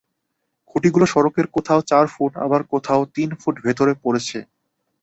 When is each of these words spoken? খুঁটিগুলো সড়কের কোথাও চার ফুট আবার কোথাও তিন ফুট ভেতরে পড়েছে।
খুঁটিগুলো 0.69 1.05
সড়কের 1.13 1.47
কোথাও 1.55 1.79
চার 1.89 2.05
ফুট 2.13 2.31
আবার 2.45 2.61
কোথাও 2.73 3.01
তিন 3.15 3.29
ফুট 3.41 3.55
ভেতরে 3.65 3.93
পড়েছে। 4.03 4.37